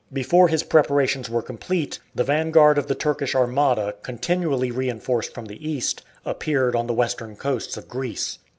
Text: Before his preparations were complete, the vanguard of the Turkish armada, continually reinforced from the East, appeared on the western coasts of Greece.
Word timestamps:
Before 0.11 0.47
his 0.47 0.63
preparations 0.63 1.29
were 1.29 1.43
complete, 1.43 1.99
the 2.15 2.23
vanguard 2.23 2.79
of 2.79 2.87
the 2.87 2.95
Turkish 2.95 3.35
armada, 3.35 3.93
continually 4.01 4.71
reinforced 4.71 5.31
from 5.31 5.45
the 5.45 5.63
East, 5.69 6.01
appeared 6.25 6.75
on 6.75 6.87
the 6.87 6.93
western 6.95 7.35
coasts 7.35 7.77
of 7.77 7.87
Greece. 7.87 8.39